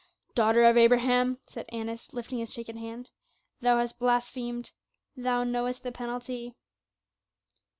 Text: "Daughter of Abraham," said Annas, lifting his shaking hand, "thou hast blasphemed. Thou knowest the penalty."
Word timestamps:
"Daughter 0.33 0.63
of 0.63 0.77
Abraham," 0.77 1.37
said 1.45 1.67
Annas, 1.69 2.11
lifting 2.11 2.39
his 2.39 2.51
shaking 2.51 2.77
hand, 2.77 3.11
"thou 3.59 3.77
hast 3.77 3.99
blasphemed. 3.99 4.71
Thou 5.15 5.43
knowest 5.43 5.83
the 5.83 5.91
penalty." 5.91 6.55